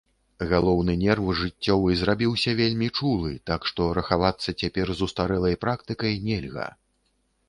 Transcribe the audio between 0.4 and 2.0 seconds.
Галоўны нерв жыццёвы